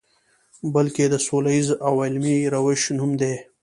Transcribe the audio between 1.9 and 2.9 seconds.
علمي روش